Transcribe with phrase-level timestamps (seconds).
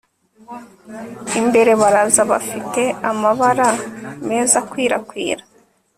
[1.39, 3.67] Imbere baraza bafite amabara
[4.27, 5.43] meza akwirakwira